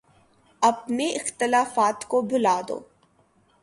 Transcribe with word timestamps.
اپنے 0.61 1.09
اختلافات 1.09 2.05
کو 2.05 2.21
بھلا 2.21 2.59
دو۔ 2.67 2.79